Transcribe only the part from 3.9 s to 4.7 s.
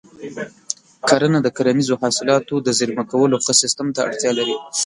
ته اړتیا لري.